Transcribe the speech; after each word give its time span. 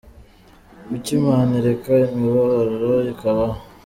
Kuki 0.85 1.09
Imana 1.19 1.51
ireka 1.59 1.93
imibabaro 2.15 2.93
ikabaho?. 3.11 3.59